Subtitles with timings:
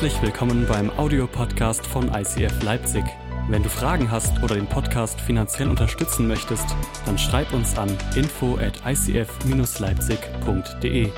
[0.00, 3.04] Herzlich willkommen beim Audiopodcast von ICF Leipzig.
[3.50, 6.64] Wenn du Fragen hast oder den Podcast finanziell unterstützen möchtest,
[7.04, 11.10] dann schreib uns an info at icf-leipzig.de.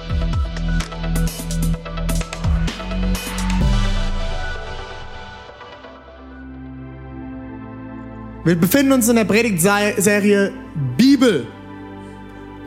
[8.45, 10.53] Wir befinden uns in der Predigtserie
[10.97, 11.47] Bibel.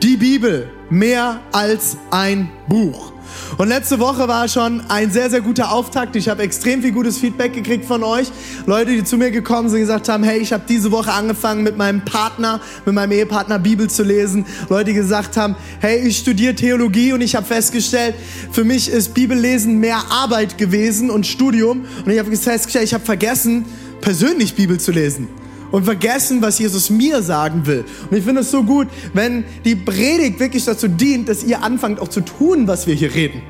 [0.06, 3.12] Die Bibel, mehr als ein Buch.
[3.58, 6.14] Und letzte Woche war schon ein sehr, sehr guter Auftakt.
[6.14, 8.28] Ich habe extrem viel gutes Feedback gekriegt von euch.
[8.66, 11.76] Leute, die zu mir gekommen sind, gesagt haben, hey, ich habe diese Woche angefangen mit
[11.76, 14.46] meinem Partner, mit meinem Ehepartner Bibel zu lesen.
[14.68, 18.14] Leute, die gesagt haben, hey, ich studiere Theologie und ich habe festgestellt,
[18.52, 21.84] für mich ist Bibellesen mehr Arbeit gewesen und Studium.
[22.04, 23.64] Und ich habe festgestellt, ich habe vergessen,
[24.02, 25.26] persönlich Bibel zu lesen
[25.70, 27.84] und vergessen, was Jesus mir sagen will.
[28.10, 32.00] Und ich finde es so gut, wenn die Predigt wirklich dazu dient, dass ihr anfangt
[32.00, 33.42] auch zu tun, was wir hier reden.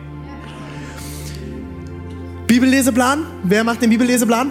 [2.46, 3.26] Bibelleseplan?
[3.42, 4.50] Wer macht den Bibelleseplan?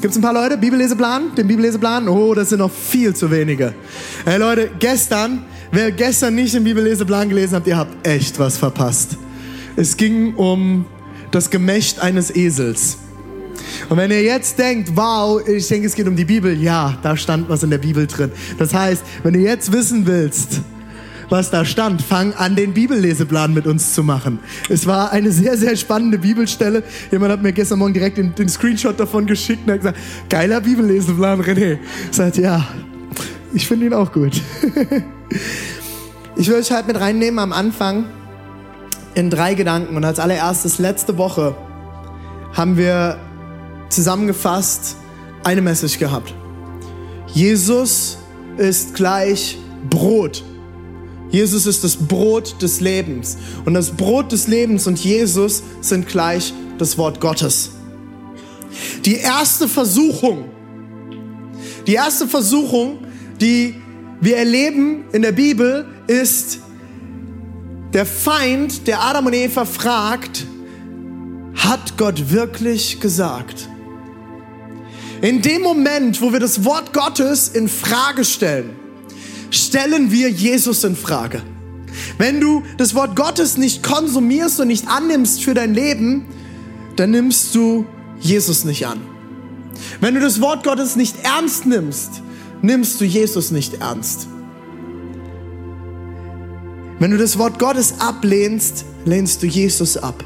[0.00, 0.56] Gibt es ein paar Leute?
[0.56, 1.34] Bibelleseplan?
[1.34, 2.08] Den Bibelleseplan?
[2.08, 3.74] Oh, das sind noch viel zu wenige.
[4.24, 9.16] Hey Leute, gestern, wer gestern nicht den Bibelleseplan gelesen hat, ihr habt echt was verpasst.
[9.76, 10.86] Es ging um
[11.30, 12.98] das Gemächt eines Esels.
[13.88, 17.16] Und wenn ihr jetzt denkt, wow, ich denke, es geht um die Bibel, ja, da
[17.16, 18.32] stand was in der Bibel drin.
[18.58, 20.60] Das heißt, wenn du jetzt wissen willst,
[21.30, 24.38] was da stand, fang an, den Bibelleseplan mit uns zu machen.
[24.68, 26.82] Es war eine sehr, sehr spannende Bibelstelle.
[27.10, 30.60] Jemand hat mir gestern Morgen direkt den, den Screenshot davon geschickt und hat gesagt, geiler
[30.60, 31.78] Bibelleseplan, René.
[32.10, 32.66] Ich sagte, ja,
[33.52, 34.40] ich finde ihn auch gut.
[36.36, 38.06] ich will euch halt mit reinnehmen am Anfang
[39.14, 39.96] in drei Gedanken.
[39.96, 41.56] Und als allererstes, letzte Woche
[42.52, 43.18] haben wir
[43.94, 44.96] zusammengefasst
[45.44, 46.34] eine Message gehabt.
[47.32, 48.18] Jesus
[48.56, 49.58] ist gleich
[49.90, 50.42] Brot.
[51.30, 53.36] Jesus ist das Brot des Lebens.
[53.64, 57.70] Und das Brot des Lebens und Jesus sind gleich das Wort Gottes.
[59.04, 60.44] Die erste Versuchung,
[61.86, 62.98] die erste Versuchung,
[63.40, 63.74] die
[64.20, 66.60] wir erleben in der Bibel, ist
[67.92, 70.46] der Feind, der Adam und Eva fragt,
[71.56, 73.68] hat Gott wirklich gesagt?
[75.24, 78.76] In dem Moment, wo wir das Wort Gottes in Frage stellen,
[79.50, 81.40] stellen wir Jesus in Frage.
[82.18, 86.26] Wenn du das Wort Gottes nicht konsumierst und nicht annimmst für dein Leben,
[86.96, 87.86] dann nimmst du
[88.20, 89.00] Jesus nicht an.
[89.98, 92.20] Wenn du das Wort Gottes nicht ernst nimmst,
[92.60, 94.28] nimmst du Jesus nicht ernst.
[96.98, 100.22] Wenn du das Wort Gottes ablehnst, lehnst du Jesus ab.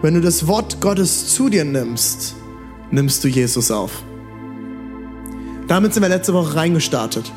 [0.00, 2.36] Wenn du das Wort Gottes zu dir nimmst,
[2.90, 4.02] nimmst du Jesus auf.
[5.70, 7.30] Damit sind wir letzte Woche reingestartet.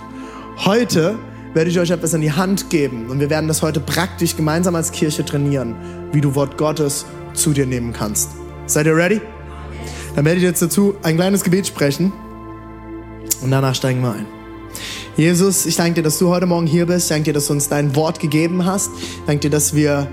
[0.66, 1.20] Heute
[1.54, 4.74] werde ich euch etwas in die Hand geben und wir werden das heute praktisch gemeinsam
[4.74, 5.76] als Kirche trainieren,
[6.12, 7.06] wie du Wort Gottes
[7.36, 8.32] zu dir nehmen kannst.
[8.66, 9.22] Seid ihr ready?
[10.16, 12.12] Dann werde ich jetzt dazu ein kleines Gebet sprechen
[13.44, 14.26] und danach steigen wir ein.
[15.16, 17.06] Jesus, ich danke dir, dass du heute Morgen hier bist.
[17.06, 18.90] Ich danke dir, dass du uns dein Wort gegeben hast.
[18.98, 20.10] Ich danke dir, dass wir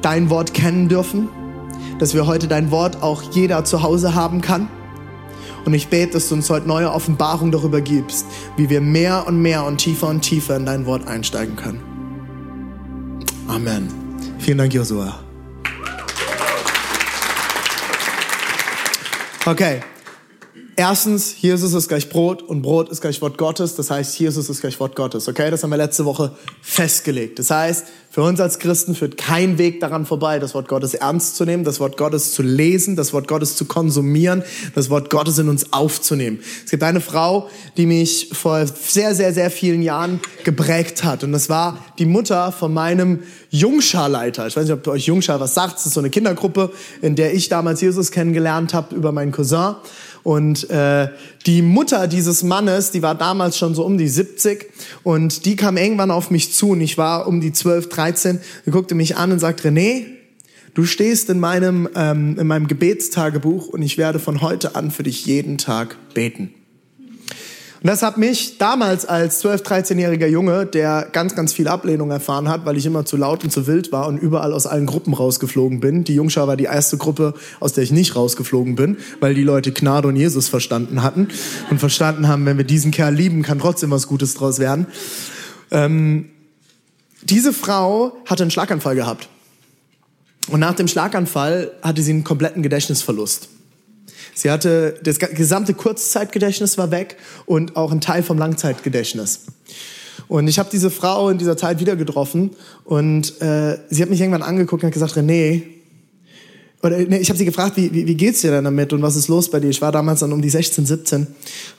[0.00, 1.28] dein Wort kennen dürfen.
[1.98, 4.70] Dass wir heute dein Wort auch jeder zu Hause haben kann.
[5.64, 8.26] Und ich bete, dass du uns heute neue Offenbarung darüber gibst,
[8.56, 11.80] wie wir mehr und mehr und tiefer und tiefer in dein Wort einsteigen können.
[13.48, 13.88] Amen.
[14.38, 15.18] Vielen Dank, Josua.
[19.44, 19.80] Okay,
[20.80, 23.74] Erstens, Jesus ist gleich Brot und Brot ist gleich Wort Gottes.
[23.74, 25.26] Das heißt, Jesus ist gleich Wort Gottes.
[25.26, 26.30] Okay, das haben wir letzte Woche
[26.62, 27.40] festgelegt.
[27.40, 31.34] Das heißt, für uns als Christen führt kein Weg daran vorbei, das Wort Gottes ernst
[31.36, 34.44] zu nehmen, das Wort Gottes zu lesen, das Wort Gottes zu konsumieren,
[34.76, 36.38] das Wort Gottes in uns aufzunehmen.
[36.64, 41.24] Es gibt eine Frau, die mich vor sehr, sehr, sehr vielen Jahren geprägt hat.
[41.24, 44.46] Und das war die Mutter von meinem Jungscharleiter.
[44.46, 45.74] Ich weiß nicht, ob euch Jungschar was sagt.
[45.74, 46.70] Das ist so eine Kindergruppe,
[47.02, 49.74] in der ich damals Jesus kennengelernt habe über meinen Cousin.
[50.28, 51.08] Und äh,
[51.46, 54.66] die Mutter dieses Mannes, die war damals schon so um die 70
[55.02, 58.70] und die kam irgendwann auf mich zu und ich war um die 12, 13, die
[58.70, 60.04] guckte mich an und sagt, René,
[60.74, 65.02] du stehst in meinem, ähm, in meinem Gebetstagebuch und ich werde von heute an für
[65.02, 66.52] dich jeden Tag beten.
[67.80, 72.48] Und das hat mich damals als 12-, 13-jähriger Junge, der ganz, ganz viel Ablehnung erfahren
[72.48, 75.14] hat, weil ich immer zu laut und zu wild war und überall aus allen Gruppen
[75.14, 76.02] rausgeflogen bin.
[76.02, 79.70] Die Jungschar war die erste Gruppe, aus der ich nicht rausgeflogen bin, weil die Leute
[79.70, 81.28] Gnade und Jesus verstanden hatten
[81.70, 84.88] und verstanden haben, wenn wir diesen Kerl lieben, kann trotzdem was Gutes draus werden.
[85.70, 86.30] Ähm,
[87.22, 89.28] diese Frau hatte einen Schlaganfall gehabt.
[90.48, 93.50] Und nach dem Schlaganfall hatte sie einen kompletten Gedächtnisverlust.
[94.34, 97.16] Sie hatte, das gesamte Kurzzeitgedächtnis war weg
[97.46, 99.40] und auch ein Teil vom Langzeitgedächtnis.
[100.28, 102.50] Und ich habe diese Frau in dieser Zeit wieder getroffen
[102.84, 105.62] und äh, sie hat mich irgendwann angeguckt und hat gesagt, René,
[106.82, 109.16] oder nee, ich habe sie gefragt, wie, wie, wie geht's dir denn damit und was
[109.16, 109.68] ist los bei dir?
[109.68, 111.26] Ich war damals dann um die 16, 17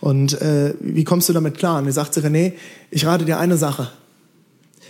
[0.02, 1.80] und äh, wie kommst du damit klar?
[1.80, 2.54] Und sie sagte, René,
[2.92, 3.90] ich rate dir eine Sache.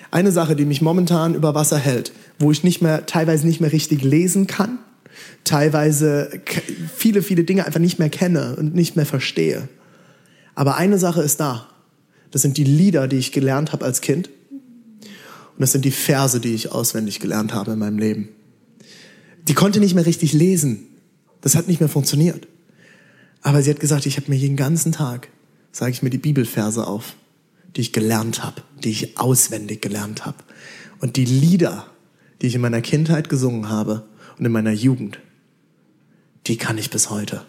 [0.09, 3.71] Eine Sache, die mich momentan über Wasser hält, wo ich nicht mehr, teilweise nicht mehr
[3.71, 4.79] richtig lesen kann,
[5.43, 6.41] teilweise
[6.95, 9.67] viele, viele Dinge einfach nicht mehr kenne und nicht mehr verstehe.
[10.55, 11.67] Aber eine Sache ist da.
[12.31, 14.29] Das sind die Lieder, die ich gelernt habe als Kind.
[14.99, 18.29] Und das sind die Verse, die ich auswendig gelernt habe in meinem Leben.
[19.47, 20.87] Die konnte nicht mehr richtig lesen.
[21.41, 22.47] Das hat nicht mehr funktioniert.
[23.41, 25.29] Aber sie hat gesagt, ich habe mir jeden ganzen Tag,
[25.71, 27.15] sage ich mir die Bibelverse auf,
[27.75, 30.37] die ich gelernt habe, die ich auswendig gelernt habe.
[30.99, 31.87] Und die Lieder,
[32.41, 34.05] die ich in meiner Kindheit gesungen habe
[34.39, 35.19] und in meiner Jugend,
[36.47, 37.45] die kann ich bis heute.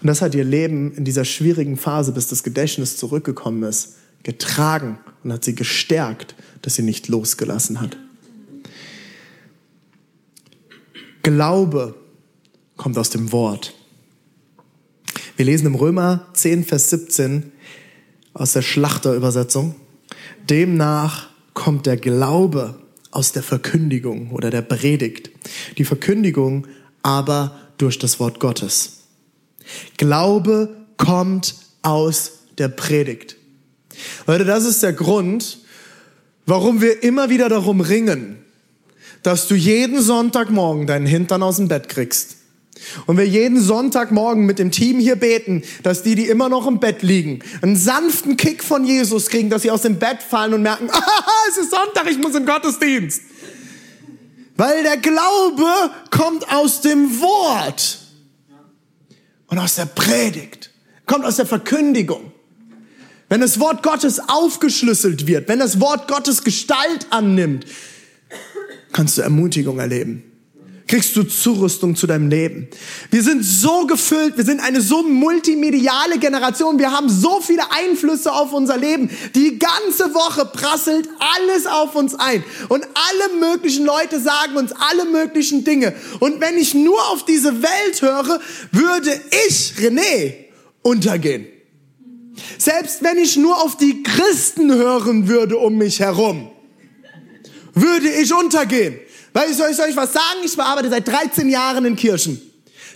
[0.00, 4.98] Und das hat ihr Leben in dieser schwierigen Phase, bis das Gedächtnis zurückgekommen ist, getragen
[5.22, 7.96] und hat sie gestärkt, dass sie nicht losgelassen hat.
[11.22, 11.94] Glaube
[12.76, 13.74] kommt aus dem Wort.
[15.36, 17.52] Wir lesen im Römer 10, Vers 17
[18.32, 19.74] aus der Schlachterübersetzung.
[20.48, 22.78] Demnach kommt der Glaube
[23.18, 25.32] aus der Verkündigung oder der Predigt.
[25.76, 26.68] Die Verkündigung
[27.02, 28.98] aber durch das Wort Gottes.
[29.96, 33.34] Glaube kommt aus der Predigt.
[34.28, 35.58] Leute, das ist der Grund,
[36.46, 38.38] warum wir immer wieder darum ringen,
[39.24, 42.36] dass du jeden Sonntagmorgen deinen Hintern aus dem Bett kriegst.
[43.06, 46.80] Und wir jeden Sonntagmorgen mit dem Team hier beten, dass die, die immer noch im
[46.80, 50.62] Bett liegen, einen sanften Kick von Jesus kriegen, dass sie aus dem Bett fallen und
[50.62, 53.22] merken, ah, es ist Sonntag, ich muss im Gottesdienst.
[54.56, 55.64] Weil der Glaube
[56.10, 57.98] kommt aus dem Wort
[59.46, 60.70] und aus der Predigt,
[61.06, 62.32] kommt aus der Verkündigung.
[63.28, 67.66] Wenn das Wort Gottes aufgeschlüsselt wird, wenn das Wort Gottes Gestalt annimmt,
[68.92, 70.27] kannst du Ermutigung erleben.
[70.88, 72.66] Kriegst du Zurüstung zu deinem Leben.
[73.10, 78.32] Wir sind so gefüllt, wir sind eine so multimediale Generation, wir haben so viele Einflüsse
[78.32, 79.10] auf unser Leben.
[79.34, 82.42] Die ganze Woche prasselt alles auf uns ein.
[82.70, 85.94] Und alle möglichen Leute sagen uns alle möglichen Dinge.
[86.20, 88.40] Und wenn ich nur auf diese Welt höre,
[88.72, 90.32] würde ich, René,
[90.80, 91.46] untergehen.
[92.56, 96.50] Selbst wenn ich nur auf die Christen hören würde um mich herum
[97.80, 98.98] würde ich untergehen.
[99.32, 100.40] Weil ich soll, ich was sagen?
[100.44, 102.40] Ich bearbeite seit 13 Jahren in Kirchen.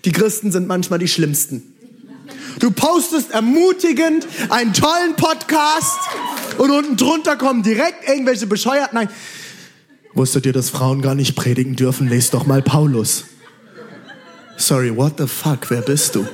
[0.05, 1.75] Die Christen sind manchmal die schlimmsten.
[2.59, 5.99] Du postest ermutigend einen tollen Podcast
[6.59, 8.95] und unten drunter kommen direkt irgendwelche bescheuerten.
[8.97, 9.09] Nein.
[10.15, 12.09] Wusstet ihr, dass Frauen gar nicht predigen dürfen?
[12.09, 13.25] Lest doch mal Paulus.
[14.57, 15.71] Sorry, what the fuck?
[15.71, 16.27] Wer bist du?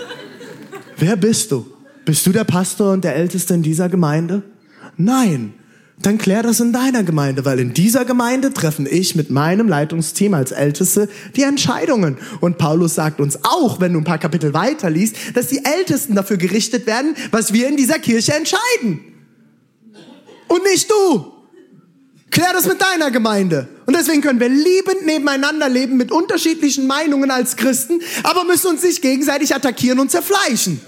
[0.96, 1.66] Wer bist du?
[2.04, 4.42] Bist du der Pastor und der Älteste in dieser Gemeinde?
[4.96, 5.54] Nein
[6.02, 10.32] dann klär das in deiner Gemeinde, weil in dieser Gemeinde treffen ich mit meinem Leitungsteam
[10.34, 12.18] als Älteste die Entscheidungen.
[12.40, 16.14] Und Paulus sagt uns auch, wenn du ein paar Kapitel weiter liest, dass die Ältesten
[16.14, 19.00] dafür gerichtet werden, was wir in dieser Kirche entscheiden.
[20.46, 21.32] Und nicht du.
[22.30, 23.68] Klär das mit deiner Gemeinde.
[23.86, 28.82] Und deswegen können wir liebend nebeneinander leben mit unterschiedlichen Meinungen als Christen, aber müssen uns
[28.82, 30.80] nicht gegenseitig attackieren und zerfleischen.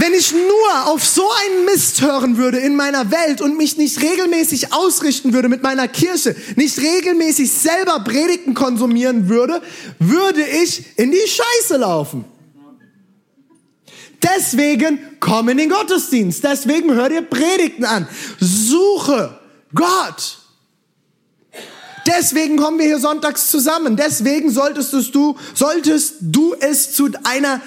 [0.00, 4.00] Wenn ich nur auf so einen Mist hören würde in meiner Welt und mich nicht
[4.00, 9.60] regelmäßig ausrichten würde mit meiner Kirche, nicht regelmäßig selber Predigten konsumieren würde,
[9.98, 12.24] würde ich in die Scheiße laufen.
[14.22, 16.44] Deswegen komm in den Gottesdienst.
[16.44, 18.08] Deswegen hör dir Predigten an.
[18.38, 19.38] Suche
[19.74, 20.38] Gott.
[22.06, 23.96] Deswegen kommen wir hier sonntags zusammen.
[23.96, 27.60] Deswegen solltest du, solltest du es zu einer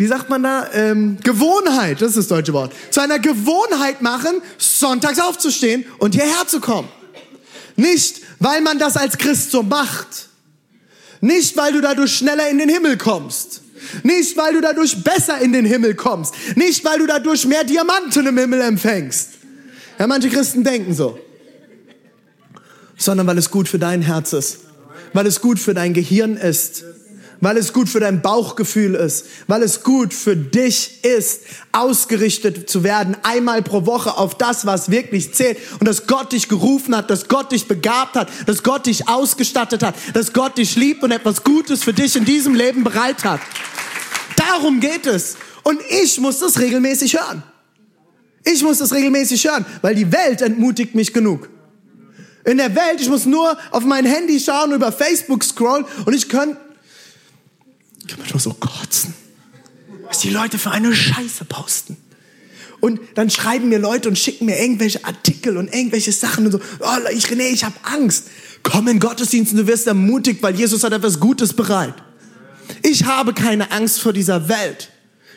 [0.00, 4.40] wie sagt man da, ähm, Gewohnheit, das ist das deutsche Wort, zu einer Gewohnheit machen,
[4.56, 6.88] sonntags aufzustehen und hierher zu kommen.
[7.76, 10.30] Nicht, weil man das als Christ so macht.
[11.20, 13.60] Nicht, weil du dadurch schneller in den Himmel kommst.
[14.02, 16.32] Nicht, weil du dadurch besser in den Himmel kommst.
[16.56, 19.32] Nicht, weil du dadurch mehr Diamanten im Himmel empfängst.
[19.98, 21.18] Ja, manche Christen denken so.
[22.96, 24.60] Sondern weil es gut für dein Herz ist.
[25.12, 26.84] Weil es gut für dein Gehirn ist
[27.40, 31.42] weil es gut für dein Bauchgefühl ist, weil es gut für dich ist,
[31.72, 36.48] ausgerichtet zu werden, einmal pro Woche auf das, was wirklich zählt und dass Gott dich
[36.48, 40.76] gerufen hat, dass Gott dich begabt hat, dass Gott dich ausgestattet hat, dass Gott dich
[40.76, 43.40] liebt und etwas Gutes für dich in diesem Leben bereit hat.
[44.36, 45.36] Darum geht es.
[45.62, 47.42] Und ich muss das regelmäßig hören.
[48.44, 51.50] Ich muss das regelmäßig hören, weil die Welt entmutigt mich genug.
[52.44, 56.28] In der Welt, ich muss nur auf mein Handy schauen, über Facebook scrollen und ich
[56.30, 56.56] könnte
[58.10, 59.14] ich kann manchmal so kotzen,
[60.08, 61.96] was die Leute für eine Scheiße posten.
[62.80, 66.60] Und dann schreiben mir Leute und schicken mir irgendwelche Artikel und irgendwelche Sachen und so,
[66.80, 68.26] oh, ich René, ich habe Angst.
[68.62, 71.94] Komm in Gottesdienst und du wirst ermutigt, weil Jesus hat etwas Gutes bereit.
[72.82, 74.90] Ich habe keine Angst vor dieser Welt.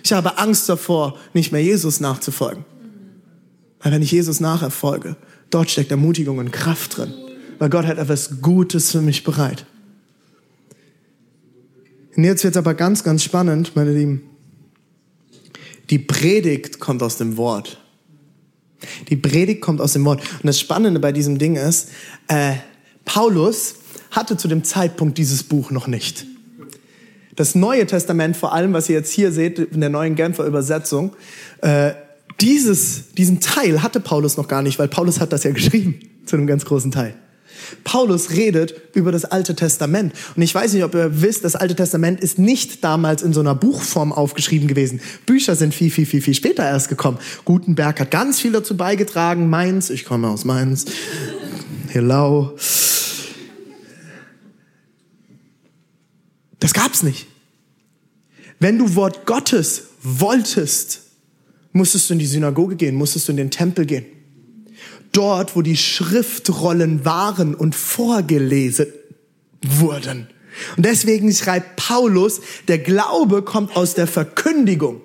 [0.04, 2.66] Ich habe Angst davor, nicht mehr Jesus nachzufolgen.
[3.82, 5.16] Weil wenn ich Jesus nacherfolge,
[5.50, 7.14] dort steckt Ermutigung und Kraft drin.
[7.60, 9.66] Weil Gott hat etwas Gutes für mich bereit.
[12.16, 14.22] Und jetzt wird es aber ganz, ganz spannend, meine Lieben.
[15.90, 17.80] Die Predigt kommt aus dem Wort.
[19.10, 20.22] Die Predigt kommt aus dem Wort.
[20.22, 21.90] Und das Spannende bei diesem Ding ist,
[22.28, 22.54] äh,
[23.06, 23.76] Paulus
[24.12, 26.26] hatte zu dem Zeitpunkt dieses Buch noch nicht.
[27.36, 31.16] Das Neue Testament, vor allem, was ihr jetzt hier seht, in der neuen Genfer Übersetzung,
[31.62, 31.94] äh,
[32.42, 36.36] dieses, diesen Teil hatte Paulus noch gar nicht, weil Paulus hat das ja geschrieben, zu
[36.36, 37.16] einem ganz großen Teil.
[37.84, 40.14] Paulus redet über das Alte Testament.
[40.36, 43.40] Und ich weiß nicht, ob ihr wisst, das Alte Testament ist nicht damals in so
[43.40, 45.02] einer Buchform aufgeschrieben gewesen.
[45.26, 47.18] Bücher sind viel, viel, viel, viel später erst gekommen.
[47.46, 49.50] Gutenberg hat ganz viel dazu beigetragen.
[49.50, 50.86] Mainz, ich komme aus Mainz.
[51.90, 52.56] Hello.
[56.60, 57.28] Das gab's nicht.
[58.60, 61.02] Wenn du Wort Gottes wolltest,
[61.74, 64.06] musstest du in die Synagoge gehen, musstest du in den Tempel gehen
[65.14, 68.88] dort, wo die Schriftrollen waren und vorgelesen
[69.66, 70.28] wurden.
[70.76, 75.02] Und deswegen schreibt Paulus, der Glaube kommt aus der Verkündigung.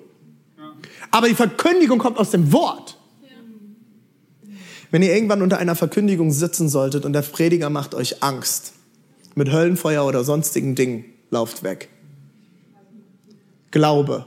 [1.11, 2.97] Aber die Verkündigung kommt aus dem Wort.
[4.91, 8.73] Wenn ihr irgendwann unter einer Verkündigung sitzen solltet und der Prediger macht euch Angst
[9.35, 11.89] mit Höllenfeuer oder sonstigen Dingen, lauft weg.
[13.71, 14.25] Glaube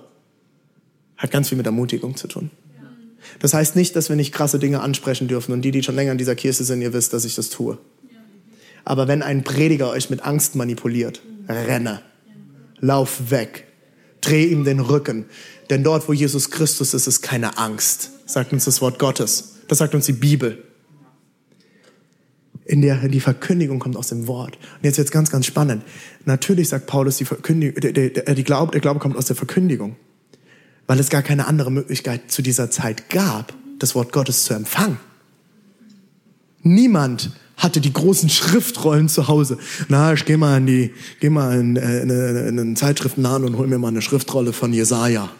[1.16, 2.50] hat ganz viel mit Ermutigung zu tun.
[3.38, 5.52] Das heißt nicht, dass wir nicht krasse Dinge ansprechen dürfen.
[5.52, 7.78] Und die, die schon länger in dieser Kirche sind, ihr wisst, dass ich das tue.
[8.84, 12.02] Aber wenn ein Prediger euch mit Angst manipuliert, renne.
[12.80, 13.66] Lauf weg.
[14.20, 15.26] Dreh ihm den Rücken.
[15.70, 19.54] Denn dort, wo Jesus Christus ist, ist keine Angst, sagt uns das Wort Gottes.
[19.68, 20.62] Das sagt uns die Bibel.
[22.64, 24.56] In der die Verkündigung kommt aus dem Wort.
[24.56, 25.82] Und jetzt wird es ganz, ganz spannend.
[26.24, 29.96] Natürlich sagt Paulus, die, Verkündigung, der, der, die Glaube, der Glaube kommt aus der Verkündigung
[30.92, 34.98] weil es gar keine andere Möglichkeit zu dieser Zeit gab, das Wort Gottes zu empfangen.
[36.60, 39.56] Niemand hatte die großen Schriftrollen zu Hause.
[39.88, 43.56] Na, ich gehe mal in die, geh mal in, äh, in, in einen Zeitschriftenladen und
[43.56, 45.30] hol mir mal eine Schriftrolle von Jesaja.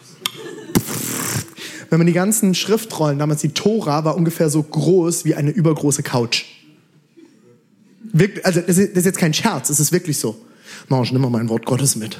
[1.91, 6.01] Wenn man die ganzen Schriftrollen, damals die Tora, war ungefähr so groß wie eine übergroße
[6.01, 6.45] Couch.
[8.11, 10.35] Wirklich, also das ist, jetzt kein Scherz, es ist wirklich so.
[10.89, 12.17] Ich nehme mal mein Wort Gottes mit.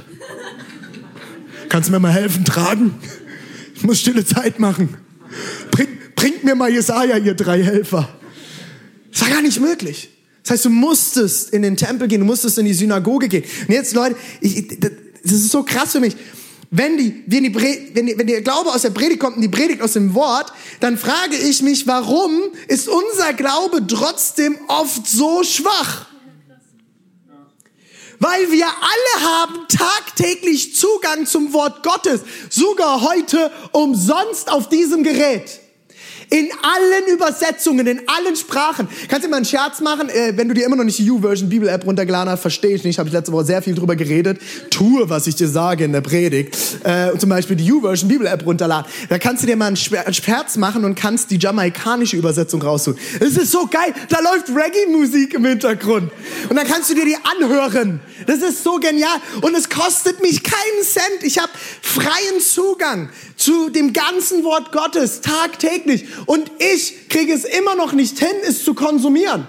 [1.73, 2.93] Kannst du mir mal helfen tragen?
[3.83, 4.95] Ich muss stille Zeit machen.
[5.69, 8.07] Bring, bringt mir mal Jesaja, ihr drei Helfer.
[9.11, 10.09] Das war gar nicht möglich.
[10.41, 13.43] Das heißt, du musstest in den Tempel gehen, du musstest in die Synagoge gehen.
[13.67, 16.15] Und jetzt, Leute, ich, das ist so krass für mich.
[16.71, 19.49] Wenn, die, wenn, die, wenn, die, wenn der Glaube aus der Predigt kommt und die
[19.49, 22.31] Predigt aus dem Wort, dann frage ich mich, warum
[22.69, 26.07] ist unser Glaube trotzdem oft so schwach?
[28.19, 35.62] Weil wir alle haben tagtäglich Zugang zum Wort Gottes, sogar heute umsonst auf diesem Gerät.
[36.33, 38.87] In allen Übersetzungen, in allen Sprachen.
[39.07, 40.09] Kannst du mal einen Scherz machen?
[40.09, 42.97] Äh, wenn du dir immer noch nicht die U-Version Bibel-App runtergeladen hast, verstehe ich nicht.
[42.97, 44.39] Habe ich letzte Woche sehr viel drüber geredet.
[44.71, 46.57] Tue, was ich dir sage in der Predigt.
[46.83, 48.91] Äh, zum Beispiel die U-Version Bibel-App runterladen.
[49.09, 52.99] Da kannst du dir mal einen Scherz machen und kannst die jamaikanische Übersetzung raussuchen.
[53.19, 53.93] Es ist so geil.
[54.09, 56.11] Da läuft Reggae-Musik im Hintergrund.
[56.49, 57.99] Und dann kannst du dir die anhören.
[58.25, 59.17] Das ist so genial.
[59.41, 61.21] Und es kostet mich keinen Cent.
[61.21, 61.51] Ich habe
[61.83, 66.05] freien Zugang zu dem ganzen Wort Gottes tagtäglich.
[66.25, 69.47] Und ich kriege es immer noch nicht hin, es zu konsumieren.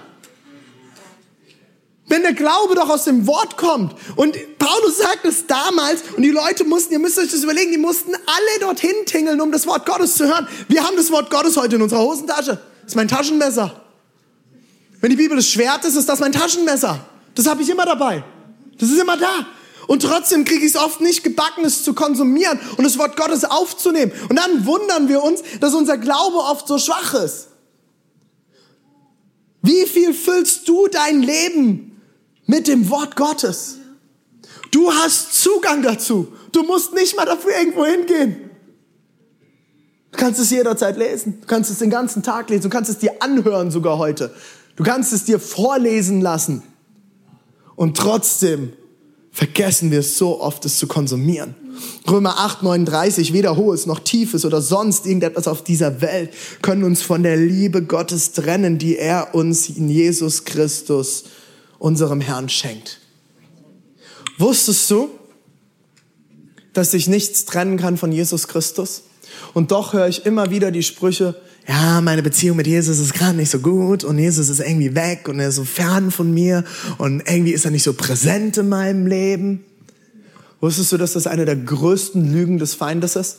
[2.07, 3.95] Wenn der Glaube doch aus dem Wort kommt.
[4.15, 7.79] Und Paulus sagt es damals, und die Leute mussten, ihr müsst euch das überlegen, die
[7.79, 10.47] mussten alle dorthin tingeln, um das Wort Gottes zu hören.
[10.67, 12.59] Wir haben das Wort Gottes heute in unserer Hosentasche.
[12.81, 13.81] Das ist mein Taschenmesser.
[15.01, 16.99] Wenn die Bibel das Schwert ist, ist das mein Taschenmesser.
[17.33, 18.23] Das habe ich immer dabei.
[18.77, 19.47] Das ist immer da.
[19.87, 23.43] Und trotzdem kriege ich es oft nicht gebacken, es zu konsumieren und das Wort Gottes
[23.45, 24.11] aufzunehmen.
[24.29, 27.47] Und dann wundern wir uns, dass unser Glaube oft so schwach ist.
[29.61, 32.01] Wie viel füllst du dein Leben
[32.45, 33.77] mit dem Wort Gottes?
[34.71, 36.33] Du hast Zugang dazu.
[36.51, 38.49] Du musst nicht mal dafür irgendwo hingehen.
[40.11, 41.41] Du kannst es jederzeit lesen.
[41.41, 42.63] Du kannst es den ganzen Tag lesen.
[42.63, 44.33] Du kannst es dir anhören sogar heute.
[44.75, 46.63] Du kannst es dir vorlesen lassen.
[47.75, 48.73] Und trotzdem
[49.35, 51.55] vergessen wir es so oft, es zu konsumieren.
[52.09, 57.01] Römer 8, 39, weder hohes noch tiefes oder sonst irgendetwas auf dieser Welt können uns
[57.01, 61.25] von der Liebe Gottes trennen, die er uns in Jesus Christus,
[61.79, 63.01] unserem Herrn, schenkt.
[64.37, 65.09] Wusstest du,
[66.71, 69.03] dass sich nichts trennen kann von Jesus Christus?
[69.53, 71.35] Und doch höre ich immer wieder die Sprüche,
[71.67, 75.27] ja, meine Beziehung mit Jesus ist gerade nicht so gut und Jesus ist irgendwie weg
[75.27, 76.63] und er ist so fern von mir
[76.97, 79.63] und irgendwie ist er nicht so präsent in meinem Leben.
[80.61, 83.37] Wusstest du, dass das eine der größten Lügen des Feindes ist?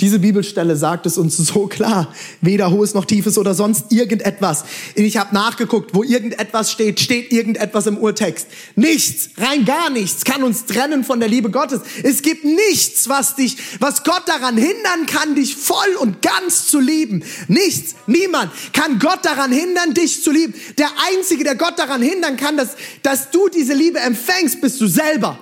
[0.00, 2.14] Diese Bibelstelle sagt es uns so klar.
[2.40, 4.64] Weder hohes noch tiefes oder sonst irgendetwas.
[4.94, 8.46] Ich habe nachgeguckt, wo irgendetwas steht, steht irgendetwas im Urtext.
[8.76, 11.80] Nichts, rein gar nichts kann uns trennen von der Liebe Gottes.
[12.02, 16.78] Es gibt nichts, was dich, was Gott daran hindern kann, dich voll und ganz zu
[16.78, 17.24] lieben.
[17.48, 20.54] Nichts, niemand kann Gott daran hindern, dich zu lieben.
[20.78, 24.86] Der Einzige, der Gott daran hindern kann, dass, dass du diese Liebe empfängst, bist du
[24.86, 25.38] selber.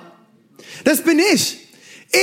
[0.84, 1.58] Das bin ich.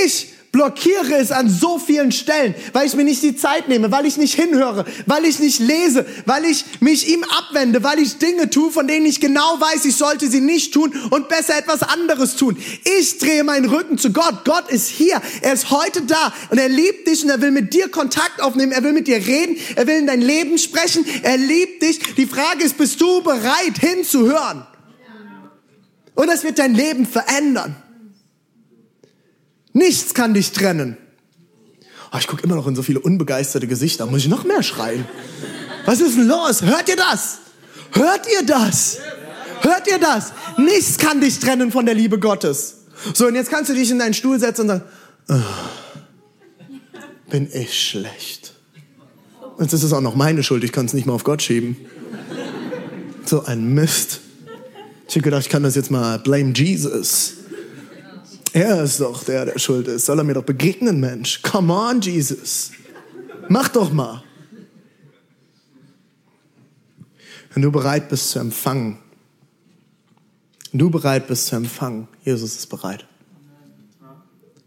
[0.06, 4.06] Ich blockiere es an so vielen Stellen, weil ich mir nicht die Zeit nehme, weil
[4.06, 8.50] ich nicht hinhöre, weil ich nicht lese, weil ich mich ihm abwende, weil ich Dinge
[8.52, 12.36] tue, von denen ich genau weiß, ich sollte sie nicht tun und besser etwas anderes
[12.36, 12.56] tun.
[13.00, 14.46] Ich drehe meinen Rücken zu Gott.
[14.46, 15.20] Gott ist hier.
[15.42, 18.74] Er ist heute da und er liebt dich und er will mit dir Kontakt aufnehmen.
[18.74, 19.58] Er will mit dir reden.
[19.76, 21.04] Er will in dein Leben sprechen.
[21.24, 22.00] Er liebt dich.
[22.16, 24.68] Die Frage ist, bist du bereit hinzuhören?
[26.14, 27.76] Und das wird dein Leben verändern.
[29.74, 30.98] Nichts kann dich trennen.
[32.12, 34.06] Oh, ich gucke immer noch in so viele unbegeisterte Gesichter.
[34.06, 35.06] Muss ich noch mehr schreien?
[35.86, 36.62] Was ist denn los?
[36.62, 37.40] Hört ihr das?
[37.92, 39.00] Hört ihr das?
[39.62, 40.32] Hört ihr das?
[40.58, 42.84] Nichts kann dich trennen von der Liebe Gottes.
[43.14, 44.84] So, und jetzt kannst du dich in deinen Stuhl setzen und sagen,
[45.30, 47.00] oh,
[47.30, 48.54] bin ich schlecht.
[49.60, 51.78] Jetzt ist es auch noch meine Schuld, ich kann es nicht mal auf Gott schieben.
[53.26, 54.22] So ein Mist.
[55.08, 57.34] Ich habe gedacht, ich kann das jetzt mal blame Jesus.
[58.54, 60.06] Er ist doch der, der schuld ist.
[60.06, 61.42] Soll er mir doch begegnen, Mensch?
[61.42, 62.72] Come on, Jesus.
[63.50, 64.24] Mach doch mal.
[67.52, 69.00] Wenn du bereit bist zu empfangen,
[70.72, 73.08] wenn du bereit bist zu empfangen, Jesus ist bereit.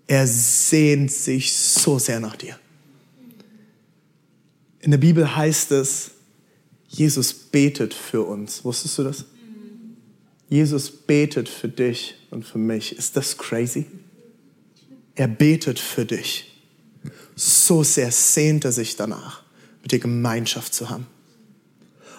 [0.08, 2.58] Er sehnt sich so sehr nach dir.
[4.80, 6.10] In der Bibel heißt es,
[6.88, 8.64] Jesus betet für uns.
[8.64, 9.24] Wusstest du das?
[10.48, 12.96] Jesus betet für dich und für mich.
[12.96, 13.86] Ist das crazy?
[15.14, 16.52] Er betet für dich.
[17.34, 19.42] So sehr sehnt er sich danach,
[19.82, 21.06] mit dir Gemeinschaft zu haben.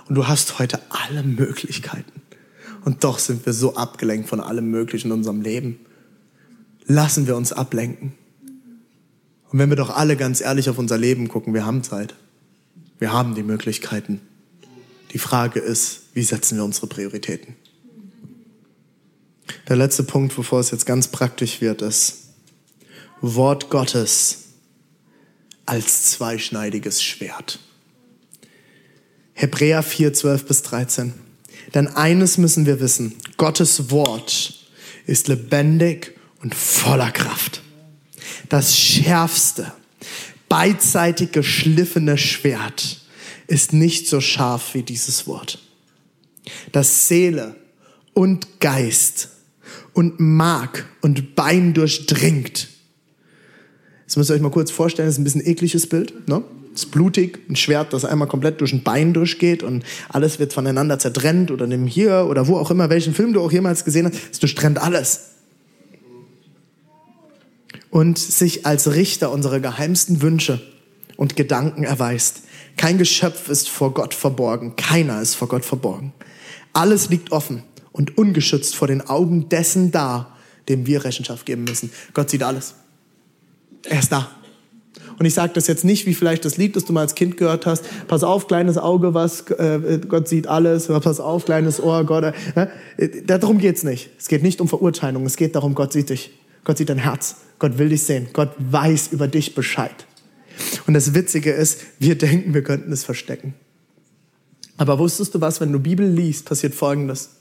[0.07, 2.21] Und du hast heute alle Möglichkeiten.
[2.85, 5.79] Und doch sind wir so abgelenkt von allem Möglichen in unserem Leben.
[6.85, 8.13] Lassen wir uns ablenken.
[9.49, 12.15] Und wenn wir doch alle ganz ehrlich auf unser Leben gucken, wir haben Zeit.
[12.99, 14.21] Wir haben die Möglichkeiten.
[15.13, 17.55] Die Frage ist, wie setzen wir unsere Prioritäten?
[19.67, 22.27] Der letzte Punkt, bevor es jetzt ganz praktisch wird, ist
[23.21, 24.45] Wort Gottes
[25.65, 27.60] als zweischneidiges Schwert.
[29.33, 31.13] Hebräer 4, 12 bis 13.
[31.73, 34.67] Denn eines müssen wir wissen, Gottes Wort
[35.05, 37.62] ist lebendig und voller Kraft.
[38.49, 39.73] Das schärfste,
[40.47, 43.01] beidseitig geschliffene Schwert
[43.47, 45.60] ist nicht so scharf wie dieses Wort.
[46.71, 47.55] Das Seele
[48.13, 49.29] und Geist
[49.97, 52.67] und Mark und Bein durchdringt.
[54.05, 56.29] Das müsst ihr euch mal kurz vorstellen, das ist ein bisschen ekliges Bild.
[56.29, 56.43] Ne?
[56.71, 60.53] Es ist blutig, ein Schwert, das einmal komplett durch ein Bein durchgeht und alles wird
[60.53, 64.05] voneinander zertrennt oder nimm hier oder wo auch immer, welchen Film du auch jemals gesehen
[64.05, 65.31] hast, es durchtrennt alles.
[67.89, 70.62] Und sich als Richter unserer geheimsten Wünsche
[71.15, 72.43] und Gedanken erweist.
[72.77, 76.13] Kein Geschöpf ist vor Gott verborgen, keiner ist vor Gott verborgen.
[76.71, 77.63] Alles liegt offen
[77.97, 80.38] und ungeschützt vor den Augen dessen da,
[80.69, 81.89] dem wir Rechenschaft geben müssen.
[82.13, 82.75] Gott sieht alles.
[83.83, 84.29] Er ist da.
[85.17, 87.38] Und ich sage das jetzt nicht, wie vielleicht das Lied, das du mal als Kind
[87.38, 87.83] gehört hast.
[88.07, 90.88] Pass auf, kleines Auge, was äh, Gott sieht alles.
[90.88, 92.36] Pass auf, kleines Ohr, Gott.
[92.55, 94.12] Äh, darum geht's nicht.
[94.19, 95.25] Es geht nicht um Verurteilung.
[95.25, 96.31] Es geht darum, Gott sieht dich.
[96.65, 97.38] Gott sieht dein Herz.
[97.57, 98.27] Gott will dich sehen.
[98.33, 100.05] Gott weiß über dich Bescheid.
[100.86, 103.55] Und das Witzige ist, wir denken, wir könnten es verstecken.
[104.77, 107.37] Aber wusstest du was, wenn du Bibel liest, passiert Folgendes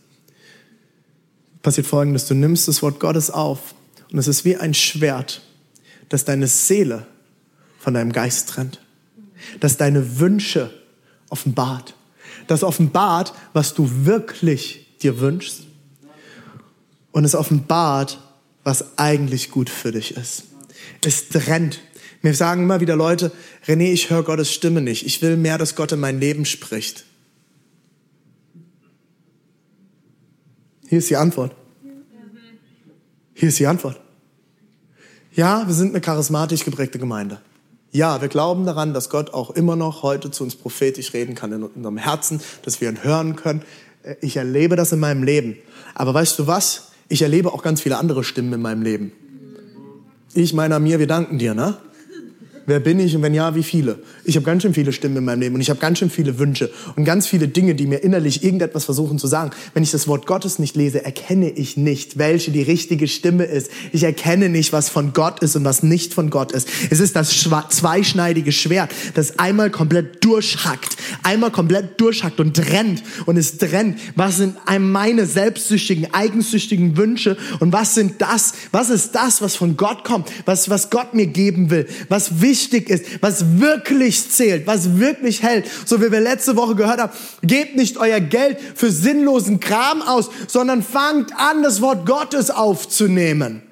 [1.66, 2.26] passiert Folgendes.
[2.26, 3.74] Du nimmst das Wort Gottes auf
[4.12, 5.42] und es ist wie ein Schwert,
[6.08, 7.08] das deine Seele
[7.80, 8.80] von deinem Geist trennt.
[9.58, 10.70] Das deine Wünsche
[11.28, 11.94] offenbart.
[12.46, 15.62] Das offenbart, was du wirklich dir wünschst.
[17.10, 18.20] Und es offenbart,
[18.62, 20.44] was eigentlich gut für dich ist.
[21.04, 21.80] Es trennt.
[22.22, 23.32] Mir sagen immer wieder Leute,
[23.66, 25.04] René, ich höre Gottes Stimme nicht.
[25.04, 27.06] Ich will mehr, dass Gott in mein Leben spricht.
[30.88, 31.54] Hier ist die Antwort.
[33.34, 34.00] Hier ist die Antwort.
[35.34, 37.40] Ja, wir sind eine charismatisch geprägte Gemeinde.
[37.92, 41.52] Ja, wir glauben daran, dass Gott auch immer noch heute zu uns prophetisch reden kann
[41.52, 43.62] in unserem Herzen, dass wir ihn hören können.
[44.20, 45.56] Ich erlebe das in meinem Leben.
[45.94, 46.92] Aber weißt du was?
[47.08, 49.12] Ich erlebe auch ganz viele andere Stimmen in meinem Leben.
[50.34, 51.78] Ich, meiner, mir, wir danken dir, ne?
[52.68, 54.00] Wer bin ich und wenn ja, wie viele?
[54.24, 56.40] Ich habe ganz schön viele Stimmen in meinem Leben und ich habe ganz schön viele
[56.40, 59.52] Wünsche und ganz viele Dinge, die mir innerlich irgendetwas versuchen zu sagen.
[59.72, 63.70] Wenn ich das Wort Gottes nicht lese, erkenne ich nicht, welche die richtige Stimme ist.
[63.92, 66.66] Ich erkenne nicht, was von Gott ist und was nicht von Gott ist.
[66.90, 73.36] Es ist das zweischneidige Schwert, das einmal komplett durchhackt, einmal komplett durchhackt und trennt und
[73.36, 74.00] es trennt.
[74.16, 79.76] Was sind meine selbstsüchtigen, eigensüchtigen Wünsche und was sind das, was ist das, was von
[79.76, 84.66] Gott kommt, was, was Gott mir geben will, was wichtig wichtig ist, was wirklich zählt,
[84.66, 85.66] was wirklich hält.
[85.84, 90.30] So wie wir letzte Woche gehört haben, gebt nicht euer Geld für sinnlosen Kram aus,
[90.48, 93.65] sondern fangt an, das Wort Gottes aufzunehmen.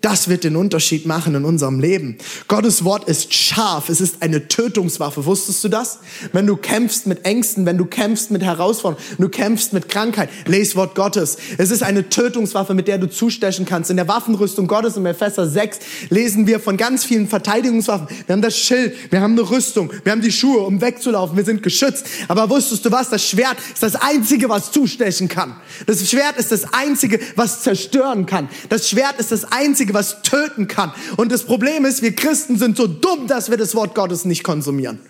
[0.00, 2.16] Das wird den Unterschied machen in unserem Leben.
[2.48, 3.90] Gottes Wort ist scharf.
[3.90, 5.26] Es ist eine Tötungswaffe.
[5.26, 5.98] Wusstest du das?
[6.32, 10.76] Wenn du kämpfst mit Ängsten, wenn du kämpfst mit Herausforderungen, du kämpfst mit Krankheit, lese
[10.76, 11.36] Wort Gottes.
[11.58, 13.90] Es ist eine Tötungswaffe, mit der du zustechen kannst.
[13.90, 18.08] In der Waffenrüstung Gottes im Epheser 6 lesen wir von ganz vielen Verteidigungswaffen.
[18.26, 21.36] Wir haben das Schild, wir haben eine Rüstung, wir haben die Schuhe, um wegzulaufen.
[21.36, 22.06] Wir sind geschützt.
[22.28, 23.10] Aber wusstest du was?
[23.10, 25.56] Das Schwert ist das einzige, was zustechen kann.
[25.84, 28.48] Das Schwert ist das einzige, was zerstören kann.
[28.70, 30.92] Das Schwert ist das einzige, Einzige, was töten kann.
[31.16, 34.44] Und das Problem ist, wir Christen sind so dumm, dass wir das Wort Gottes nicht
[34.44, 35.00] konsumieren.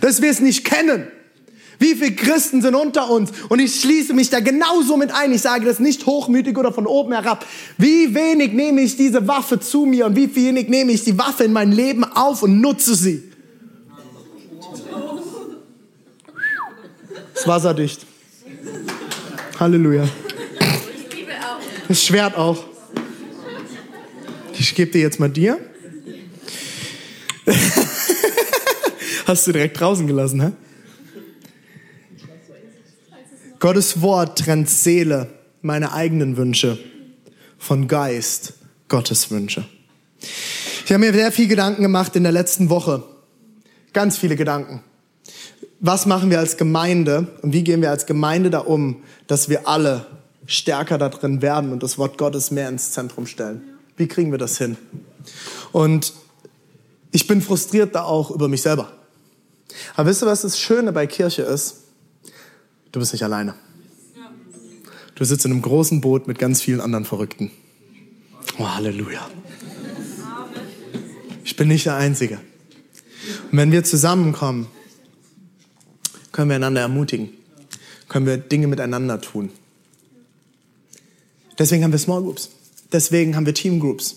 [0.00, 1.06] Dass wir es nicht kennen.
[1.78, 3.30] Wie viele Christen sind unter uns?
[3.48, 5.32] Und ich schließe mich da genauso mit ein.
[5.32, 7.46] Ich sage das nicht hochmütig oder von oben herab.
[7.78, 11.44] Wie wenig nehme ich diese Waffe zu mir und wie wenig nehme ich die Waffe
[11.44, 13.22] in mein Leben auf und nutze sie?
[17.34, 18.04] Das wasserdicht.
[19.58, 20.06] Halleluja.
[21.88, 22.69] Das Schwert auch.
[24.60, 25.58] Ich gebe dir jetzt mal dir.
[29.26, 30.52] Hast du direkt draußen gelassen, hä?
[33.58, 35.30] Gottes Wort trennt Seele,
[35.62, 36.78] meine eigenen Wünsche,
[37.56, 38.52] von Geist,
[38.88, 39.66] Gottes Wünsche.
[40.84, 43.02] Ich habe mir sehr viel Gedanken gemacht in der letzten Woche.
[43.94, 44.82] Ganz viele Gedanken.
[45.78, 49.66] Was machen wir als Gemeinde und wie gehen wir als Gemeinde da um, dass wir
[49.66, 50.06] alle
[50.44, 53.79] stärker da drin werden und das Wort Gottes mehr ins Zentrum stellen?
[54.00, 54.78] Wie kriegen wir das hin?
[55.72, 56.14] Und
[57.12, 58.90] ich bin frustriert da auch über mich selber.
[59.94, 61.82] Aber wisst ihr, was das Schöne bei Kirche ist?
[62.92, 63.54] Du bist nicht alleine.
[65.16, 67.50] Du sitzt in einem großen Boot mit ganz vielen anderen Verrückten.
[68.58, 69.28] Oh, Halleluja.
[71.44, 72.40] Ich bin nicht der Einzige.
[73.52, 74.68] Und wenn wir zusammenkommen,
[76.32, 77.34] können wir einander ermutigen,
[78.08, 79.50] können wir Dinge miteinander tun.
[81.58, 82.48] Deswegen haben wir Small Groups.
[82.92, 84.16] Deswegen haben wir Teamgroups.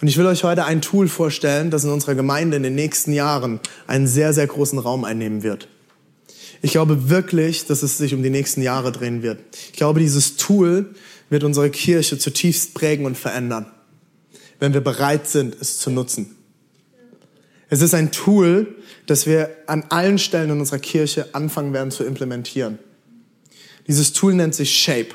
[0.00, 3.12] Und ich will euch heute ein Tool vorstellen, das in unserer Gemeinde in den nächsten
[3.12, 5.68] Jahren einen sehr, sehr großen Raum einnehmen wird.
[6.62, 9.38] Ich glaube wirklich, dass es sich um die nächsten Jahre drehen wird.
[9.72, 10.94] Ich glaube, dieses Tool
[11.30, 13.66] wird unsere Kirche zutiefst prägen und verändern,
[14.60, 16.36] wenn wir bereit sind, es zu nutzen.
[17.68, 22.04] Es ist ein Tool, das wir an allen Stellen in unserer Kirche anfangen werden zu
[22.04, 22.78] implementieren.
[23.86, 25.14] Dieses Tool nennt sich Shape.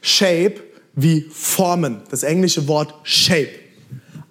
[0.00, 0.62] Shape
[0.94, 2.02] wie formen.
[2.10, 3.50] Das englische Wort shape.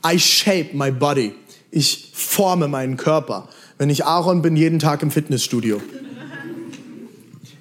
[0.05, 1.33] I shape my body.
[1.71, 3.49] Ich forme meinen Körper.
[3.77, 5.81] Wenn ich Aaron bin, jeden Tag im Fitnessstudio.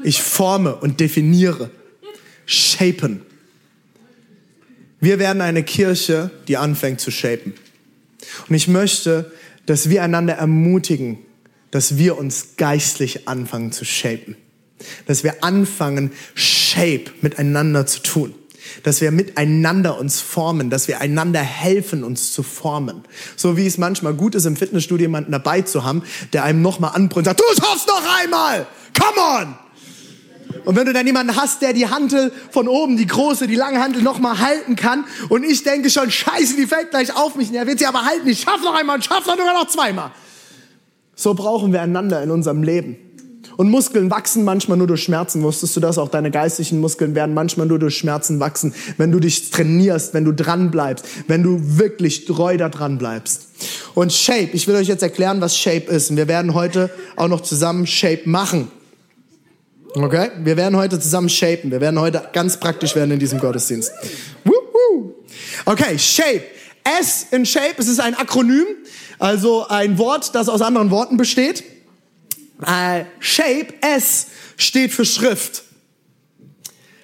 [0.03, 1.71] Ich forme und definiere.
[2.47, 3.23] Shapen.
[5.01, 7.55] Wir werden eine Kirche, die anfängt zu shapen.
[8.49, 9.33] Und ich möchte,
[9.67, 11.19] dass wir einander ermutigen,
[11.71, 14.37] dass wir uns geistlich anfangen zu shapen.
[15.07, 18.35] Dass wir anfangen, Shape miteinander zu tun.
[18.83, 23.03] Dass wir miteinander uns formen, dass wir einander helfen, uns zu formen.
[23.37, 26.93] So wie es manchmal gut ist, im Fitnessstudio jemanden dabei zu haben, der einem nochmal
[26.95, 28.67] anbrüllt und sagt, du schaffst noch einmal!
[28.99, 29.67] Come on!
[30.65, 33.81] Und wenn du dann jemanden hast, der die Hantel von oben, die große, die lange
[33.81, 37.67] Hantel nochmal halten kann und ich denke schon, scheiße, die fällt gleich auf mich, er
[37.69, 40.11] wird sie aber halten, ich schaff noch einmal und schaff dann sogar noch zweimal.
[41.15, 42.97] So brauchen wir einander in unserem Leben.
[43.57, 45.43] Und Muskeln wachsen manchmal nur durch Schmerzen.
[45.43, 45.99] Wusstest du das?
[45.99, 50.25] Auch deine geistlichen Muskeln werden manchmal nur durch Schmerzen wachsen, wenn du dich trainierst, wenn
[50.25, 53.49] du dran bleibst, wenn du wirklich treu da dran bleibst.
[53.95, 56.11] Und Shape, ich will euch jetzt erklären, was Shape ist.
[56.11, 58.69] Und wir werden heute auch noch zusammen Shape machen.
[59.95, 60.31] Okay?
[60.43, 61.71] Wir werden heute zusammen shapen.
[61.71, 63.93] Wir werden heute ganz praktisch werden in diesem Gottesdienst.
[65.65, 66.43] Okay, Shape.
[67.01, 68.65] S in Shape, es ist ein Akronym,
[69.19, 71.65] also ein Wort, das aus anderen Worten besteht.
[72.63, 75.65] Äh, Shape, S, steht für Schrift.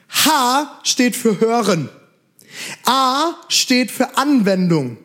[0.08, 1.88] H steht für Hören.
[2.84, 4.98] A steht für Anwendung.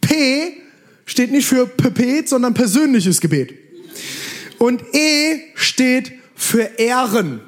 [0.00, 0.62] P
[1.04, 3.54] steht nicht für Pepet, sondern persönliches Gebet.
[4.58, 7.40] Und E steht für Ehren.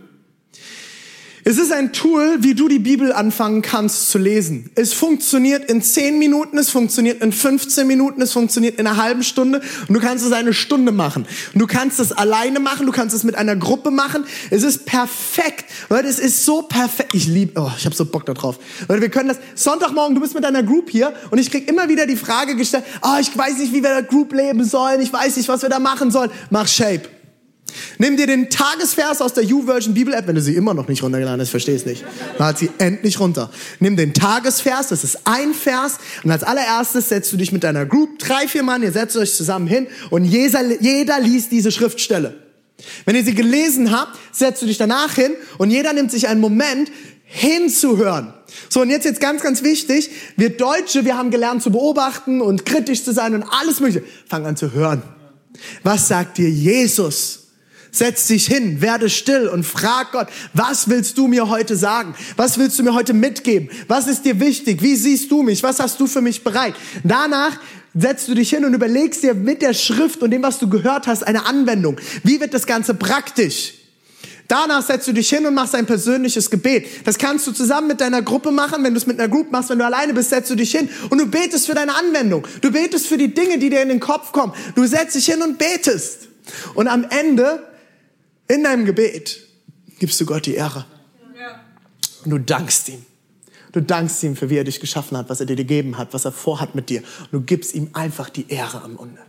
[1.48, 4.68] Es ist ein Tool, wie du die Bibel anfangen kannst zu lesen.
[4.74, 9.22] Es funktioniert in 10 Minuten, es funktioniert in 15 Minuten, es funktioniert in einer halben
[9.22, 11.26] Stunde und du kannst es eine Stunde machen.
[11.54, 14.26] Und du kannst es alleine machen, du kannst es mit einer Gruppe machen.
[14.50, 15.64] Es ist perfekt.
[15.88, 17.14] Leute, es ist so perfekt.
[17.14, 18.58] Ich liebe, oh, ich habe so Bock da drauf.
[18.86, 21.88] Leute, wir können das, Sonntagmorgen, du bist mit deiner Group hier und ich krieg immer
[21.88, 25.10] wieder die Frage gestellt, oh, ich weiß nicht, wie wir da Group leben sollen, ich
[25.10, 26.30] weiß nicht, was wir da machen sollen.
[26.50, 27.08] Mach Shape.
[27.98, 31.02] Nimm dir den Tagesvers aus der YouVersion Bibel App, wenn du sie immer noch nicht
[31.02, 32.04] runtergeladen hast, verstehst nicht.
[32.38, 33.50] Dann hat sie endlich runter.
[33.80, 37.86] Nimm den Tagesvers, das ist ein Vers, und als allererstes setzt du dich mit deiner
[37.86, 42.34] Group, drei, vier Mann, ihr setzt euch zusammen hin und jeder, jeder liest diese Schriftstelle.
[43.04, 46.40] Wenn ihr sie gelesen habt, setzt du dich danach hin und jeder nimmt sich einen
[46.40, 46.92] Moment
[47.24, 48.32] hinzuhören.
[48.68, 52.64] So, und jetzt jetzt ganz, ganz wichtig, wir Deutsche, wir haben gelernt zu beobachten und
[52.64, 54.04] kritisch zu sein und alles mögliche.
[54.26, 55.02] Fang an zu hören.
[55.82, 57.47] Was sagt dir Jesus?
[57.98, 62.14] Setz dich hin, werde still und frag Gott, was willst du mir heute sagen?
[62.36, 63.70] Was willst du mir heute mitgeben?
[63.88, 64.82] Was ist dir wichtig?
[64.82, 65.64] Wie siehst du mich?
[65.64, 66.74] Was hast du für mich bereit?
[67.02, 67.58] Danach
[67.96, 71.08] setzt du dich hin und überlegst dir mit der Schrift und dem, was du gehört
[71.08, 71.96] hast, eine Anwendung.
[72.22, 73.74] Wie wird das Ganze praktisch?
[74.46, 76.86] Danach setzt du dich hin und machst ein persönliches Gebet.
[77.04, 78.84] Das kannst du zusammen mit deiner Gruppe machen.
[78.84, 80.88] Wenn du es mit einer Group machst, wenn du alleine bist, setzt du dich hin
[81.10, 82.46] und du betest für deine Anwendung.
[82.60, 84.52] Du betest für die Dinge, die dir in den Kopf kommen.
[84.76, 86.28] Du setzt dich hin und betest.
[86.74, 87.64] Und am Ende
[88.48, 89.40] in deinem Gebet
[89.98, 90.84] gibst du Gott die Ehre.
[92.24, 93.04] Und du dankst ihm.
[93.72, 96.24] Du dankst ihm für wie er dich geschaffen hat, was er dir gegeben hat, was
[96.24, 97.00] er vorhat mit dir.
[97.24, 99.20] Und du gibst ihm einfach die Ehre am Ende.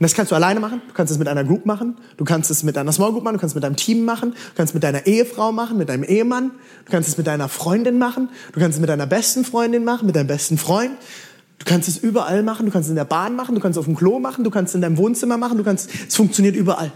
[0.00, 2.50] Und das kannst du alleine machen, du kannst es mit einer Group machen, du kannst
[2.50, 4.70] es mit einer Small Group machen, du kannst es mit deinem Team machen, du kannst
[4.70, 6.52] es mit deiner Ehefrau machen, mit deinem Ehemann,
[6.86, 10.06] du kannst es mit deiner Freundin machen, du kannst es mit deiner besten Freundin machen,
[10.06, 10.92] mit deinem besten Freund.
[11.58, 13.78] Du kannst es überall machen, du kannst es in der Bahn machen, du kannst es
[13.78, 16.56] auf dem Klo machen, du kannst es in deinem Wohnzimmer machen, du kannst, es funktioniert
[16.56, 16.90] überall.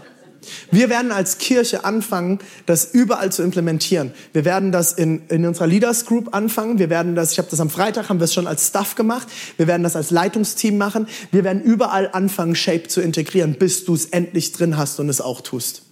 [0.71, 4.13] Wir werden als Kirche anfangen, das überall zu implementieren.
[4.33, 6.79] Wir werden das in, in unserer Leaders Group anfangen.
[6.79, 9.27] Wir werden das, ich habe das am Freitag, haben wir es schon als Staff gemacht.
[9.57, 11.07] Wir werden das als Leitungsteam machen.
[11.31, 15.21] Wir werden überall anfangen, Shape zu integrieren, bis du es endlich drin hast und es
[15.21, 15.83] auch tust.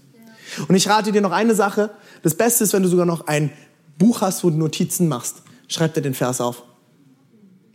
[0.67, 1.89] Und ich rate dir noch eine Sache.
[2.21, 3.51] Das Beste ist, wenn du sogar noch ein
[3.97, 5.37] Buch hast, wo du Notizen machst.
[5.67, 6.63] Schreib dir den Vers auf.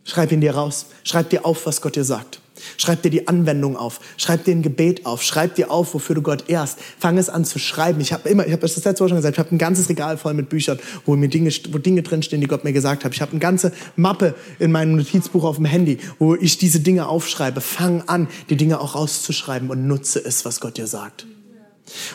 [0.05, 0.87] Schreib ihn dir raus.
[1.05, 2.41] Schreib dir auf, was Gott dir sagt.
[2.77, 4.01] Schreib dir die Anwendung auf.
[4.17, 5.23] Schreib dir ein Gebet auf.
[5.23, 6.79] Schreib dir auf, wofür du Gott ehrst.
[6.99, 8.01] Fang es an zu schreiben.
[8.01, 10.19] Ich habe immer, ich habe das letzte Woche schon gesagt, ich habe ein ganzes Regal
[10.19, 13.15] voll mit Büchern, wo mir Dinge, wo Dinge drinstehen, die Gott mir gesagt hat.
[13.15, 17.09] Ich habe eine ganze Mappe in meinem Notizbuch auf dem Handy, wo ich diese Dinge
[17.09, 17.61] aufschreibe.
[17.61, 21.27] Fang an, die Dinge auch rauszuschreiben und nutze es, was Gott dir sagt.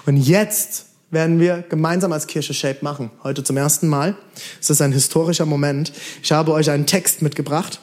[0.05, 3.11] Und jetzt werden wir gemeinsam als Kirche Shape machen.
[3.23, 4.15] Heute zum ersten Mal.
[4.59, 5.93] Es ist ein historischer Moment.
[6.23, 7.79] Ich habe euch einen Text mitgebracht.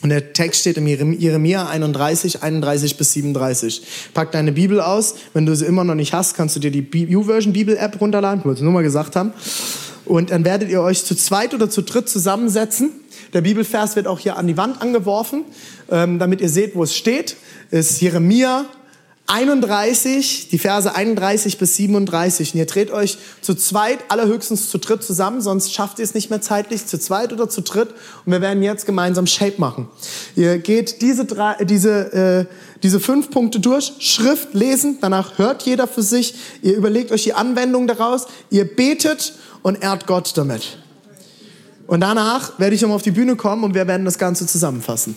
[0.00, 3.82] Und der Text steht im Jeremia 31, 31 bis 37.
[4.14, 5.16] Pack deine Bibel aus.
[5.34, 8.40] Wenn du sie immer noch nicht hast, kannst du dir die U-Version Bibel-App runterladen.
[8.40, 9.32] Ich wollte es nur mal gesagt haben.
[10.04, 12.92] Und dann werdet ihr euch zu zweit oder zu dritt zusammensetzen.
[13.32, 15.44] Der Bibelvers wird auch hier an die Wand angeworfen,
[15.90, 17.36] ähm, damit ihr seht, wo es steht.
[17.70, 18.66] Ist Jeremia
[19.28, 22.54] 31, die Verse 31 bis 37.
[22.54, 26.30] Und ihr dreht euch zu zweit, allerhöchstens zu dritt zusammen, sonst schafft ihr es nicht
[26.30, 27.90] mehr zeitlich, zu zweit oder zu dritt.
[28.24, 29.88] Und wir werden jetzt gemeinsam Shape machen.
[30.34, 35.86] Ihr geht diese, drei, diese, äh, diese fünf Punkte durch, Schrift lesen, danach hört jeder
[35.86, 40.78] für sich, ihr überlegt euch die Anwendung daraus, ihr betet und ehrt Gott damit.
[41.86, 45.16] Und danach werde ich um auf die Bühne kommen und wir werden das Ganze zusammenfassen.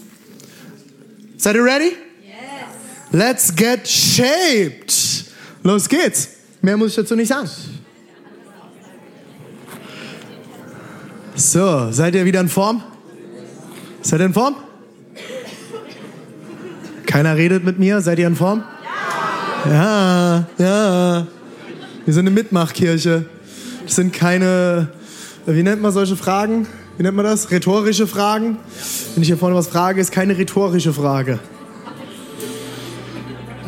[1.38, 1.93] Seid ihr ready?
[3.12, 5.26] Let's get shaped.
[5.63, 6.30] Los geht's.
[6.62, 7.50] Mehr muss ich dazu nicht sagen.
[11.36, 12.84] So, seid ihr wieder in Form?
[14.02, 14.56] Seid ihr in Form?
[17.06, 18.00] Keiner redet mit mir.
[18.02, 18.63] Seid ihr in Form?
[19.65, 21.28] Ja, ja.
[22.06, 23.26] Wir sind eine Mitmachkirche.
[23.86, 24.88] Das sind keine,
[25.45, 26.67] wie nennt man solche Fragen?
[26.97, 27.52] Wie nennt man das?
[27.52, 28.58] Rhetorische Fragen.
[29.13, 31.39] Wenn ich hier vorne was frage, ist keine rhetorische Frage.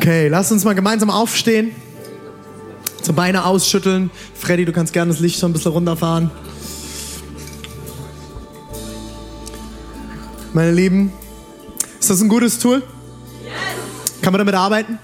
[0.03, 1.73] Okay, lass uns mal gemeinsam aufstehen.
[3.01, 4.11] So Beine ausschütteln.
[4.37, 6.29] Freddy, du kannst gerne das Licht schon ein bisschen runterfahren.
[10.51, 11.13] Meine Lieben,
[12.01, 12.83] ist das ein gutes Tool?
[14.21, 14.99] Kann man damit arbeiten?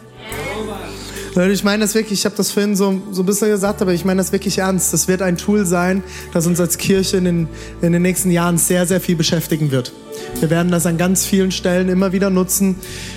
[1.36, 4.04] Ich meine das wirklich, ich habe das vorhin so, so ein bisschen gesagt, aber ich
[4.04, 4.94] meine das wirklich ernst.
[4.94, 7.48] Das wird ein Tool sein, das uns als Kirche in den,
[7.82, 9.94] in den nächsten Jahren sehr, sehr viel beschäftigen wird.
[10.40, 12.76] Wir werden das an ganz vielen Stellen immer wieder nutzen.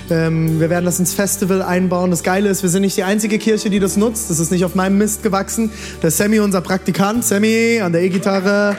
[0.09, 2.11] Ähm, wir werden das ins Festival einbauen.
[2.11, 4.29] Das Geile ist, wir sind nicht die einzige Kirche, die das nutzt.
[4.29, 5.71] Das ist nicht auf meinem Mist gewachsen.
[6.01, 8.77] Der Sammy, unser Praktikant, Sammy an der E-Gitarre.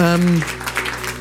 [0.00, 0.42] Ähm,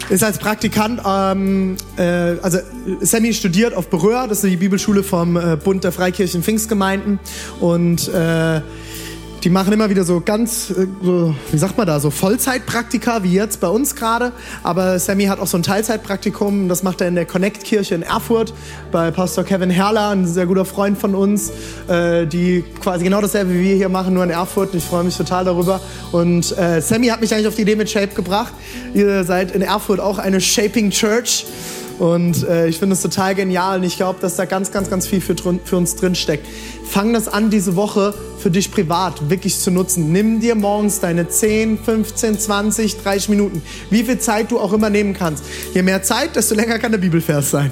[0.10, 2.04] ist als Praktikant, ähm, äh,
[2.42, 2.60] also
[3.02, 7.20] Sammy studiert auf Berühr, das ist die Bibelschule vom äh, Bund der Freikirchen Pfingstgemeinden.
[7.60, 8.62] Und äh,
[9.46, 13.32] die machen immer wieder so ganz, äh, so, wie sagt man da, so Vollzeitpraktika, wie
[13.32, 14.32] jetzt bei uns gerade.
[14.64, 18.56] Aber Sammy hat auch so ein Teilzeitpraktikum, das macht er in der Connect-Kirche in Erfurt
[18.92, 21.52] bei Pastor Kevin Herrler, ein sehr guter Freund von uns,
[21.88, 24.74] äh, die quasi genau dasselbe wie wir hier machen, nur in Erfurt.
[24.74, 25.80] Ich freue mich total darüber.
[26.12, 28.54] Und äh, Sammy hat mich eigentlich auf die Idee mit Shape gebracht.
[28.96, 31.46] Ihr seid in Erfurt auch eine Shaping Church.
[32.00, 35.08] Und äh, ich finde es total genial und ich glaube, dass da ganz, ganz, ganz
[35.08, 36.46] viel für, für uns drin steckt.
[36.86, 40.12] Fang das an, diese Woche für dich privat wirklich zu nutzen.
[40.12, 44.90] Nimm dir morgens deine 10, 15, 20, 30 Minuten, wie viel Zeit du auch immer
[44.90, 45.46] nehmen kannst.
[45.74, 47.72] Je mehr Zeit, desto länger kann der Bibelvers sein.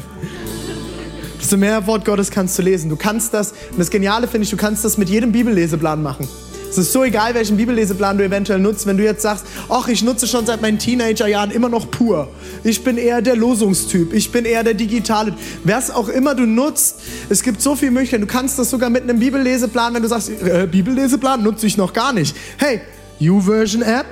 [1.40, 2.90] Desto mehr Wort Gottes kannst du lesen.
[2.90, 6.30] Du kannst das, und das Geniale finde ich, du kannst das mit jedem Bibelleseplan machen.
[6.74, 10.02] Es ist so egal, welchen Bibelleseplan du eventuell nutzt, wenn du jetzt sagst, ach, ich
[10.02, 12.30] nutze schon seit meinen Teenagerjahren immer noch pur.
[12.64, 15.36] Ich bin eher der Losungstyp, ich bin eher der digitale.
[15.64, 16.96] Was auch immer du nutzt,
[17.30, 18.22] es gibt so viele Möglichkeiten.
[18.22, 21.94] Du kannst das sogar mit einem Bibelleseplan, wenn du sagst, äh, Bibelleseplan nutze ich noch
[21.94, 22.36] gar nicht.
[22.58, 22.82] Hey,
[23.20, 24.08] YouVersion App,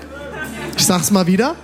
[0.77, 1.55] ich sag's mal wieder,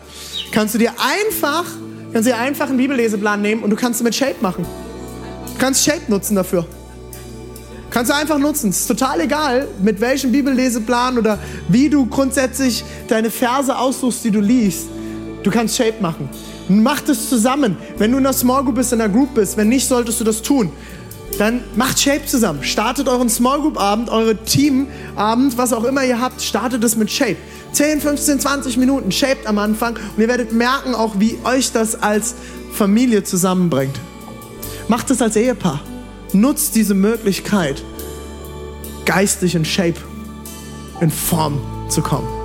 [0.52, 1.66] kannst du dir einfach,
[2.12, 4.66] kannst dir einfach einen Bibelleseplan nehmen und du kannst mit Shape machen.
[4.66, 6.66] Du kannst Shape nutzen dafür.
[7.90, 8.70] Kannst du einfach nutzen.
[8.70, 14.32] Es ist total egal, mit welchem Bibelleseplan oder wie du grundsätzlich deine Verse aussuchst, die
[14.32, 14.88] du liest.
[15.44, 16.30] Du kannst Shape machen.
[16.68, 17.78] Mach das zusammen.
[17.98, 20.26] Wenn du in einer Small Group bist, in einer Group bist, wenn nicht, solltest du
[20.26, 20.72] das tun.
[21.38, 22.64] Dann macht Shape zusammen.
[22.64, 27.12] Startet euren Small Group Abend, eure Teamabend, was auch immer ihr habt, startet es mit
[27.12, 27.38] Shape.
[27.72, 32.02] 10, 15, 20 Minuten shaped am Anfang und ihr werdet merken auch, wie euch das
[32.02, 32.36] als
[32.74, 34.00] Familie zusammenbringt.
[34.88, 35.82] Macht es als Ehepaar.
[36.34, 37.84] Nutzt diese Möglichkeit,
[39.06, 39.96] geistig in Shape,
[41.00, 41.60] in Form
[41.90, 42.37] zu kommen.